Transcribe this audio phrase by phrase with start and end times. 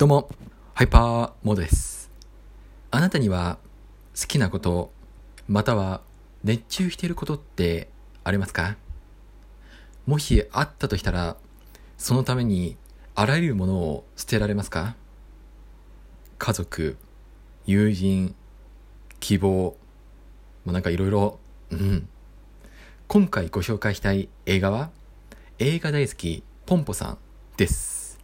[0.00, 0.30] どうも、
[0.72, 2.10] ハイパーモードです。
[2.90, 3.58] あなたには
[4.18, 4.92] 好きなこと、
[5.46, 6.00] または
[6.42, 7.90] 熱中していることって
[8.24, 8.78] ありますか？
[10.06, 11.36] もしあったとしたら、
[11.98, 12.78] そのために
[13.14, 14.96] あらゆるものを捨てられますか？
[16.38, 16.96] 家族、
[17.66, 18.34] 友人、
[19.18, 19.76] 希望、も
[20.64, 21.38] うなんかいろいろ、
[21.72, 22.08] うん。
[23.06, 24.88] 今回ご紹介したい映画は、
[25.58, 27.18] 映画大好きポンポさん
[27.58, 28.18] です。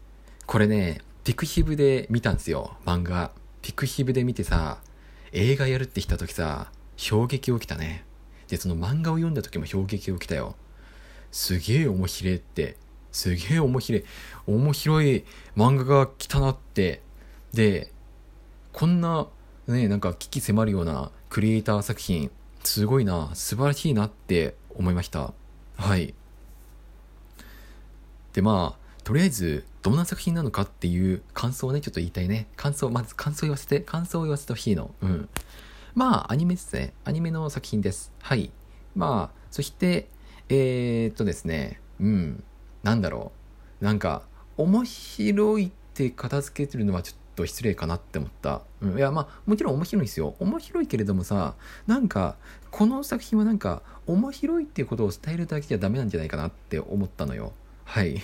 [0.47, 3.33] これね、ピクヒブで見たんですよ、漫画。
[3.61, 4.79] ピクヒブで見てさ、
[5.33, 8.05] 映画やるって来た時さ、衝撃起きたね。
[8.47, 10.55] で、その漫画を読んだ時も衝撃起きたよ。
[11.33, 12.77] すげえ面白いって、
[13.11, 14.05] すげえ面白い、
[14.47, 15.25] 面白い
[15.57, 17.03] 漫画が来たなって。
[17.53, 17.91] で、
[18.73, 19.27] こんな、
[19.67, 22.31] ね、なんか危機迫るようなクリエイター作品、
[22.63, 25.35] すごいな、素晴らしいなって思いました。
[25.77, 26.15] はい。
[28.33, 32.49] で、まあ、とりあえず、どんな作品なのかっていう感想をね、ちょっと言いたいね。
[32.57, 34.91] 感想、まず感想言わせて、感想を言わせてほしいの。
[35.01, 35.29] うん。
[35.95, 36.93] まあ、アニメですね。
[37.05, 38.11] アニメの作品です。
[38.21, 38.51] はい。
[38.97, 40.09] まあ、そして、
[40.49, 42.43] えー、っとですね、うん。
[42.83, 43.31] なんだろ
[43.81, 43.85] う。
[43.85, 44.25] なんか、
[44.57, 48.63] 面白いって片付けてるのはちょっと失礼かなって思った。
[48.81, 48.99] うん。
[48.99, 50.35] いや、まあ、もちろん面白いんですよ。
[50.41, 51.55] 面白いけれどもさ、
[51.87, 52.35] なんか、
[52.73, 57.53] この作品はなんか、面白いっていうことを伝えるだけじゃダメなんじゃないかなって思ったのよ。
[57.85, 58.21] はい。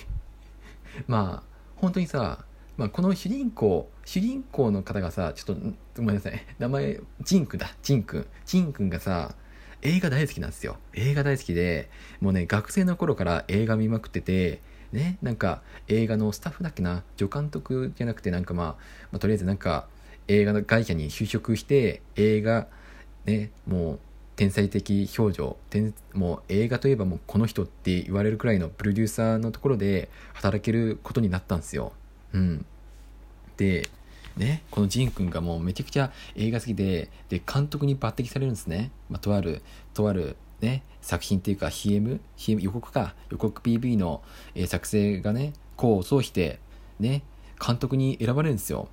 [1.07, 2.45] まあ、本当にさ、
[2.77, 5.61] まあ、この主人公、主人公の方がさ、ちょっと、
[5.97, 6.45] ごめんなさい。
[6.59, 7.75] 名前、ジンくんだ。
[7.83, 8.27] ジンくん。
[8.45, 9.35] ジンくんがさ、
[9.81, 10.77] 映画大好きなんですよ。
[10.93, 11.89] 映画大好きで、
[12.21, 18.67] もうね、学生の頃から映画見まくってて、ね、なんか映画のスタッフだっけな、助監督じゃなくて、なんかまあ、
[19.11, 19.87] まあ、とりあえずなんか
[20.27, 22.67] 映画の会社に就職して、映画、
[23.25, 23.99] ね、もう、
[24.43, 25.55] 天才的表情。
[26.13, 31.93] もう映画といえばもうこの人って言われるくらいのプロデューサーのところで働けることになったんですよ。
[32.33, 32.65] うん、
[33.55, 33.87] で
[34.35, 39.61] ねこのジン君がもうめちゃくちゃ映画好きでで監督に抜擢されるんですね、まあ、とある
[39.93, 43.15] とあるね作品っていうか CM, CM 予告か。
[43.29, 44.23] 予告 PV の、
[44.55, 46.59] えー作成がね功を奏して
[46.99, 47.23] ね
[47.65, 48.89] 監督に選ばれるんですよ。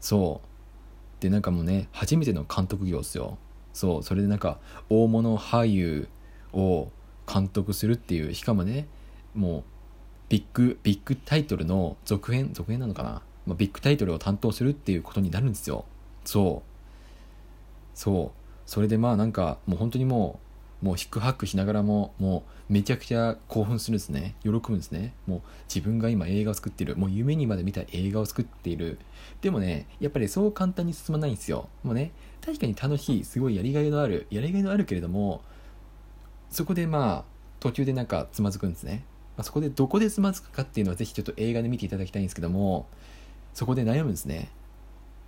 [0.00, 1.20] そう。
[1.20, 3.38] でなんかもうね初めての監督業ですよ。
[3.74, 4.58] そうそれでなんか
[4.88, 6.08] 大物俳優
[6.54, 6.88] を
[7.30, 8.86] 監督するっていうしかもね
[9.34, 9.64] もう
[10.28, 15.84] ビッグビッグタイトルの続編続編なのかな、まあ、ビッグタイトルを担当するっていうことになるんですよ。
[16.24, 17.98] そう。
[17.98, 18.40] そう。
[18.66, 20.43] それでまあなんかもう本当にもう
[20.84, 24.34] もうヒックハックしながらももうめちゃくちゃ興奮するんですね。
[24.42, 25.14] 喜ぶんですね。
[25.26, 26.94] もう自分が今映画を作ってる。
[26.96, 28.98] もう夢にまで見た映画を作っている。
[29.40, 31.70] でもねやっぱりそう簡単に進まないんですよ。
[31.84, 32.12] もうね
[32.44, 35.40] 確かに楽しいすごいやりがいのあるやりがいのあるけれども
[36.50, 37.24] そこでまあ
[37.60, 39.04] 途中でなんかつまずくんですね、
[39.38, 42.86] まあ、そこでどこでつまずくかっていうのはぜひちょっと映画で見ていただきたいんですけども
[43.54, 44.50] そこで悩むんですね。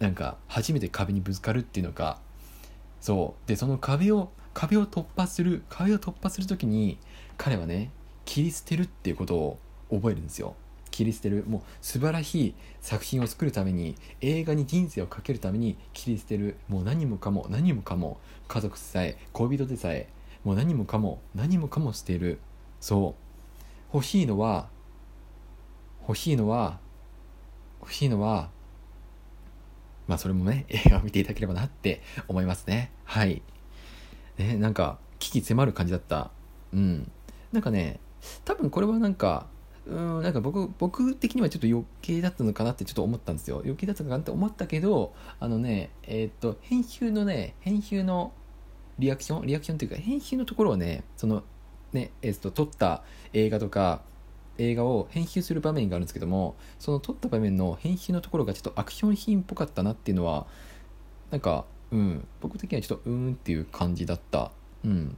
[0.01, 2.21] なんか初めて壁にぶつかるっていうのか。
[3.01, 3.49] そう。
[3.49, 6.97] でその壁を壁を突破する壁を突破するときに
[7.37, 7.91] 彼はね
[8.25, 9.59] 切り捨てるっていうことを
[9.91, 10.57] 覚えるんですよ。
[10.91, 11.45] 切り捨てる。
[11.47, 16.57] もう素晴らしい作品を作るために映画に人生をかけるために切り捨てる。
[16.69, 18.19] もう何もかも何もかも
[18.49, 20.09] 家族さえ恋人でさえ
[20.43, 22.41] もう何もかも何もかも捨てる。
[22.81, 23.15] そ
[23.93, 23.95] う。
[23.95, 24.69] 欲しいのは
[26.09, 26.79] 欲しいのは
[27.83, 28.49] 欲しいのは
[30.09, 32.91] まあそれもね映画を見ていただければなって思いますね。
[33.05, 33.43] はい。
[34.39, 36.31] ねなんか危機迫る感じだった。
[36.73, 37.11] うん。
[37.53, 38.01] なんかね
[38.45, 39.47] 多分これはなんか
[39.87, 43.59] うんなんか僕僕的にはちょっと余計だったのかなってちょっと思ったんですよ。
[43.59, 48.33] 余計だったのかなって思ったけどあのねえーっと編集のね編集の
[48.99, 51.45] リアクションリアクションっていうか編集のところをねその
[51.93, 53.03] ねえーっと撮った
[53.33, 54.03] 映画とか
[54.59, 60.47] 映画を編集する場面があるんですけどもその撮った場面の編集のところがちょっとアクションシーンっぽかったなっていうのは
[61.31, 62.27] なんかうん。
[62.41, 64.51] 僕的にはちょっとうーんっていう感じだった。
[64.85, 65.17] うん。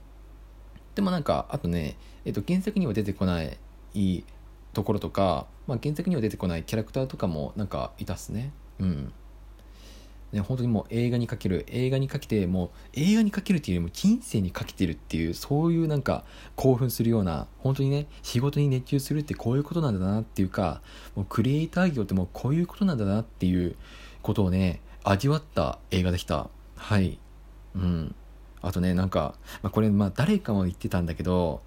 [0.94, 4.24] でもなんかあとね、えっと、原作には出てこない
[4.72, 8.52] ところとか、まあ、原作には出てこないキャラクターとかもなんかいたっすね。
[8.80, 9.12] うん。
[10.32, 20.82] ね、本当にもう映画にかける映画にかけてもう映画にかけるっていうよりも人生にかけてるっていうそういうなんか興奮するような本当にね仕事に熱中するってこういうことなんだなっていうか
[21.14, 23.76] もうクリエイター業ってもうこういうことなんだなっていう
[24.20, 26.50] ことをね味わった映画でした。
[26.78, 27.18] はい。
[27.74, 28.14] うん。
[28.62, 31.62] あとねなんか、まあ、これまあ誰かも言ってたんだけど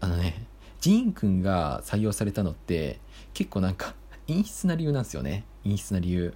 [0.00, 0.46] あのね
[0.80, 3.00] ジーンくんが採用されたのって
[3.34, 3.94] 結構なんか
[4.28, 5.44] 陰湿な理由なんですよね。
[5.64, 6.34] 陰湿な理由。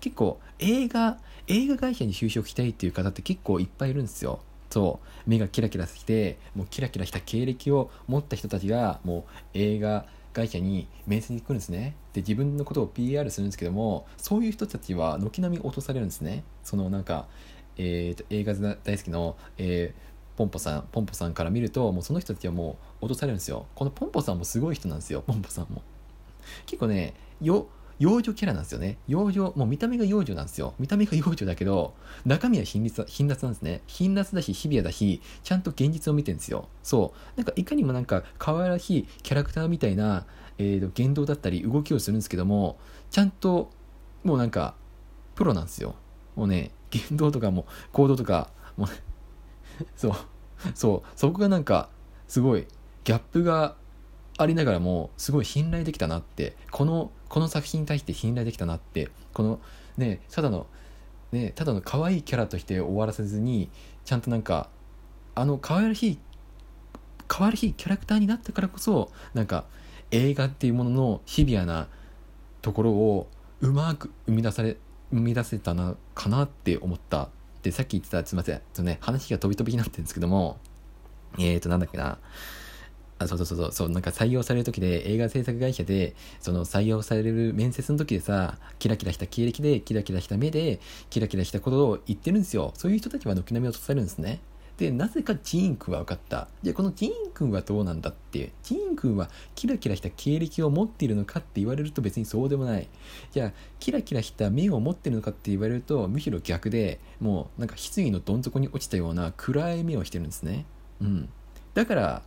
[0.00, 4.40] 結構映画映画会社に就職したいっていう方って結構いっぱいいるんですよ。
[4.70, 5.30] そう。
[5.30, 9.22] 目がキラキラしてもうキラキラした経歴を持った人たちがもう
[9.54, 11.96] 映画会社に面接に来るんですね。
[12.12, 16.44] で自分のことを PR するんですけどもそういう人たちは軒並み落とされるんですね。
[16.62, 17.26] そのなんか、
[17.76, 25.82] えーと、映画大好きの、えー、ポンポさんポンポさんから見るともうその人たちはもう落とされるんですよこのポンポさんもすごい人なんですよポンポさんも
[26.66, 27.68] 結構ねよ
[27.98, 28.98] 幼女キャラなんですよね。
[29.06, 30.74] 幼女、もう見た目が幼女なんですよ。
[30.78, 31.94] 見た目が幼女だけど、
[32.26, 33.82] 中身は貧辣貧辣なんですね。
[33.86, 36.68] 貧辣だし、日比谷だし、ちゃんと現実を見てるんですよ。
[36.82, 37.36] そう。
[37.36, 40.26] なんか、いかにもなんか、可愛らしいキャラクターみたいな、
[40.58, 42.78] えー、言動だったり、動きをするんですけども、
[43.10, 43.70] ちゃんと、
[44.24, 44.74] もうなんか、
[45.36, 45.94] プロなんですよ。
[46.34, 46.72] もうね、
[47.08, 48.88] 言動とかも、行動とか、もう、
[49.96, 50.14] そう、
[50.74, 51.88] そう、そこがなんか、
[52.28, 52.66] すごい、
[53.04, 53.76] ギャップが
[54.36, 59.60] ありながらもすごい信頼できたなってこのこの作品に対して信頼できたなってこの
[59.96, 60.66] ねただの
[61.30, 63.70] ねただの可愛いキャラとして終わらせずに
[64.04, 64.68] ちゃんとなんか
[65.34, 66.18] あの可愛らしい
[67.28, 69.66] 可愛らしいキャラクターになったからこそなんか
[70.10, 71.88] 映画っていうもののシビアな
[72.60, 73.28] ところを
[73.60, 74.76] うまく生み出され
[75.12, 77.28] 生み出せたのかなって思った
[77.62, 78.60] でさっき言ってたすいません。
[78.74, 80.58] とね話が飛び飛びになってるんですけども
[81.38, 82.18] えっ、ー、となんだっけな。
[83.18, 90.80] あそうそうそうそうなんか採用される時で映画制作会社でその採用される面接の時でさキラキラした経歴でキラキラした目で
[91.10, 92.72] キラキラしたことを言ってるんですよ。
[92.76, 94.40] そういう人たちは軒並み落とされるんですね。
[94.76, 96.48] でなぜかジーン君は分かった。
[96.62, 102.88] じゃあこのジーン君はどうなんだってジーン君はキラキラした経歴を持っているのかって言われると別にそうでもない。
[103.30, 110.66] じゃあキラキラした目を持ってるのかって言われるとむしろ逆でもうなんか棺のどん底に落ちたような暗い目をしてるんですね。
[111.00, 111.28] うん。
[111.74, 112.22] だから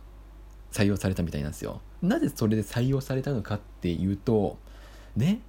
[0.72, 1.80] 採用されたみたいなんですよ。
[2.02, 4.56] なぜそれで採用されたのかっていうと、
[5.16, 5.40] ね、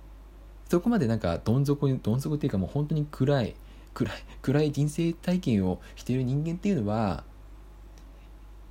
[0.70, 3.56] そこまでなんかどん底に、どん底っていうかもう本当に暗い、
[4.04, 7.24] 暗い、 暗い人生体験をしている人間っていうのは、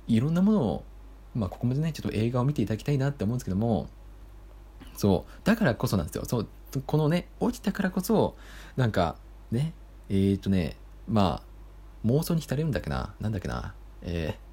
[0.07, 0.83] いろんなものを、
[1.35, 3.89] まあここまでね、ちょっと映画を見ていただきたいなって思うんですけども、
[4.95, 6.25] そう、だからこそなんですよ。
[6.25, 6.47] そう、
[6.85, 8.35] このね、落ちたからこそ、
[8.75, 9.17] なんか、
[9.51, 9.73] ね、
[10.09, 10.77] えー、っとね、
[11.07, 14.49] まあ、妄想に浸れるんだっけな、なんだっけな、えー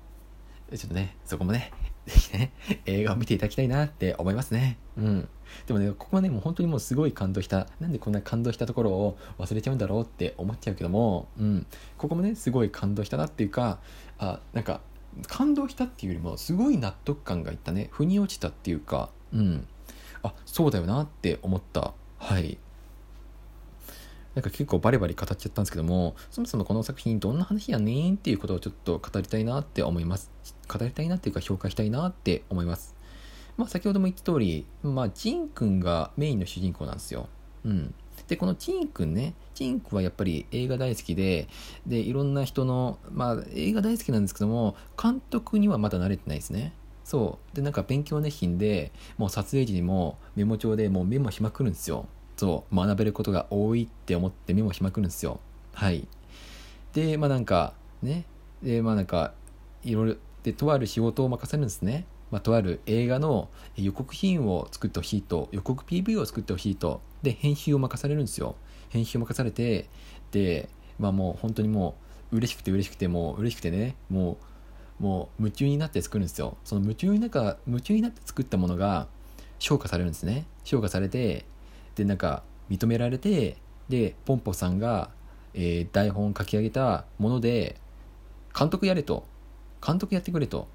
[0.74, 1.70] ちょっとね、そこもね、
[2.06, 2.52] ぜひね、
[2.86, 4.78] 映画を見ていただきたいなって思いますね。
[4.96, 5.28] うん。
[5.66, 7.66] でもね、ここはね、もう本当にもうすごい感動した。
[7.80, 11.66] なんでこんな感動したところを忘れちゃうんだろうって思っちゃうけども、うん。
[11.98, 13.80] ここもね、すごい感動したなっていうか、
[14.18, 14.80] あ、なんか、
[15.26, 17.88] 感動したっていうよりも、すごい納得感がいったね。
[17.90, 19.66] 腑に落ちたっていうか、うん。
[20.22, 21.92] あ、そうだよなって思った。
[22.18, 22.58] はい。
[24.36, 30.30] なんか結構バリバリ語っちゃったんですけども、そもそもこの作品どんな話やねんっていうことをちょっと語りたいなって思います。
[30.68, 32.94] 語りたいなっていうか評価したいなって思います。
[33.56, 37.30] まあ先ほども言った通り、まあジン君がメインの主人公なんですよ。
[37.64, 37.94] うん。
[38.28, 41.48] で、このジン君ね、ジン君はやっぱり映画大好きで、
[41.86, 46.74] で、いろんな人の、まあ映画大好きなんですけども、監督にはまだ慣れてないですね。
[47.04, 47.56] そう。
[47.56, 52.06] で、なんか勉強熱心で、もう撮影時にもメモ帳でもうメモしまくるんですよ。
[52.36, 55.40] そう学べることが多いって思ってメモしまくるんですよ。
[55.72, 56.06] はい。
[56.92, 58.24] でまあなんかね。
[58.62, 59.32] でまあなんか
[59.82, 62.06] いろいろでとある仕事を任せるんですね。
[62.30, 67.00] まあ、とある映画の予告品を作ってほしいと予告 PV を作ってほしいと。
[67.22, 68.56] で編集を任されるんですよ。
[68.88, 69.88] 編集を任されて
[70.32, 70.68] で
[70.98, 71.94] まあもう本当にも
[72.32, 73.94] う嬉しくて嬉しくてもう嬉しくてね。
[74.10, 74.38] も
[75.00, 76.56] うもう夢中になって作るんですよ。
[76.64, 79.06] その夢中にな夢中になって作ったものが
[79.58, 80.46] 評価されるんですね。
[80.64, 81.44] 評価されて
[81.96, 83.56] でなんか認められて
[83.88, 85.10] でポンポさんが、
[85.54, 87.76] えー、台本を書き上げたもので
[88.56, 89.26] 監督やれと
[89.84, 90.68] 監督やってくれと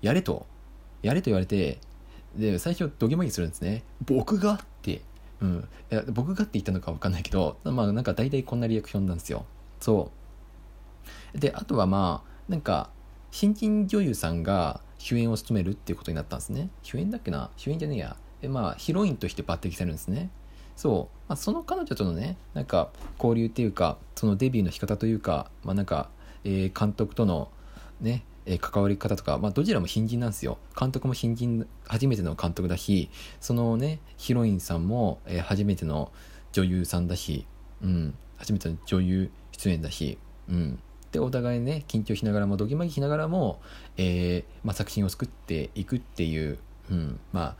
[0.00, 0.46] やれと
[1.02, 1.78] やれと言われて
[2.36, 3.84] で最初どぎまぎするんですね。
[4.04, 5.02] 僕がって
[5.40, 9.44] うん、いや僕がって言ったのか分かんないけどまあなんか大体こんなリアクションなんですよ。
[9.80, 10.10] そ
[11.34, 11.38] う。
[11.38, 12.90] であとはまあなんか
[13.32, 16.70] 新人女優さんが主演を務めるっていうことになったんですね。
[16.82, 17.50] 主演だっけな？
[17.56, 18.16] 主演じゃねえや。
[18.42, 20.28] でまあヒロインとして抜擢されるんですね
[20.76, 26.10] そう、まあ、その彼女とのねなんか交流っていうかそのデビューの仕方というかまあなんか、
[26.44, 27.48] えー、監督との
[28.00, 30.58] ねえ関わり方とか、まあ、どちらも新人なんですよ。
[30.78, 33.08] 監督も新人、初めての監督だし、
[33.40, 36.10] そのね、ヒロインさんも、えー、初めての
[36.50, 37.46] 女優さんだし、
[37.82, 40.18] うん、初めての女優出演だし、
[40.48, 40.80] うん。
[41.12, 43.60] で、お互いね、緊張しながらも、どぎまぎしながらも、
[43.96, 46.58] えー、まあ、作品を作っていくっていう、
[46.90, 47.56] うん、まあ、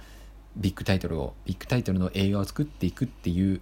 [0.57, 3.61] ビッグタイトルをビッグタイトルの映画を作っていくっていう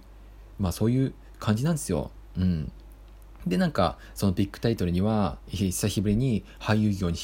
[0.59, 2.11] まあそういう感じなんですよ。
[2.37, 2.71] うん、
[3.47, 7.17] でなんかそのビッグタイトルには久しぶりに俳優業に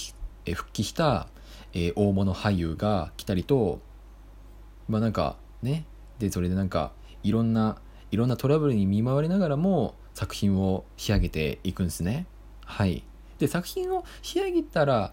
[0.53, 1.27] 復帰した、
[1.73, 3.79] え、大物俳優が来たりと
[4.87, 5.85] まあなんかね
[6.19, 6.91] でそれでなんか
[7.23, 7.77] いろんな
[8.11, 12.25] いろんなトラブルに見舞われながらも作品を仕上げていくんですね。
[12.65, 13.03] はい。
[13.37, 15.11] で作品を仕上げたら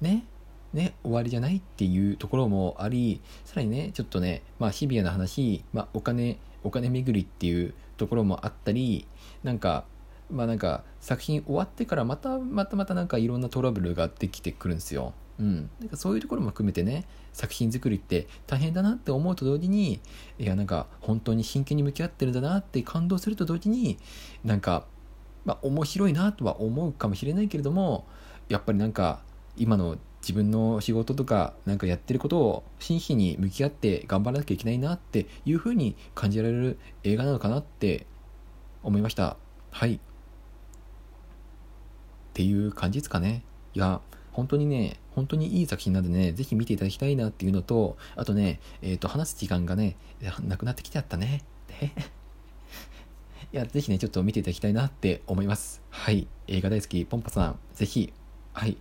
[0.00, 0.24] ね
[0.72, 9.06] ね、終わりじゃないっていうところもあり、さらにね、ちょっとね、まあ、シビアな話、まあ、お金、お金巡りっていうところもあったり、
[9.42, 9.84] なんか、
[10.30, 15.12] まあなんか作品終わってからまたまたまたなんかいろんなトラブルができてくるんですよ。
[15.38, 15.70] うん。
[15.80, 20.00] なんかそういうところも含めてね、作品作りって大変だなって思うと同時に、
[20.38, 23.98] いやなんか本当に真剣に向き合ってるんだなって感動すると同時に、
[24.44, 24.86] なんか、
[25.44, 28.04] まあ面白いなとは思うかもしれないけれども、
[28.48, 29.22] やっぱりなんか
[29.56, 38.06] 今の自分の仕事とかなんかやってることを真摯に向き合って頑張らなきゃいけないなっていうふうに感じられる映画なのかなって
[38.82, 39.36] 思いました。
[39.70, 39.94] はい。
[39.94, 39.98] っ
[42.34, 43.42] ていう感じですかね。
[43.74, 44.00] いや
[44.32, 49.96] 本当にね本当にいい作品なんでねぜひ見ていただきたいなっていうのとあとねえっ、ー、と話す時間がね
[50.46, 51.42] なくなってきちゃったね。
[53.52, 55.82] いやぜひねちょっと見ていただきたいなって思います。
[55.88, 56.26] はい。
[56.48, 58.12] 映画大好きポンパさんぜひ。
[58.52, 58.76] はい。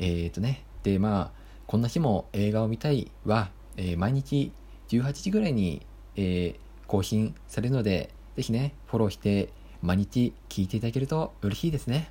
[0.00, 4.52] えっ、ー、とねで、まあ、こんな日も映画を見たいは、えー、毎日
[4.88, 9.50] 18時ぐらいに、えー、更新されるので、ぜひね、フォローして、
[9.82, 12.10] 毎日聞いていただけると嬉しいですね。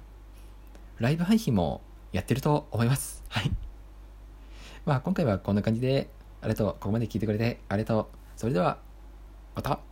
[0.98, 1.82] ライブ配信も
[2.12, 3.24] やってると思います。
[3.28, 3.52] はい。
[4.86, 6.10] まあ、今回はこんな感じで、
[6.42, 6.74] ありがとう。
[6.74, 8.08] ここまで聞いてくれてありがとう。
[8.38, 8.80] それでは、
[9.56, 9.89] また。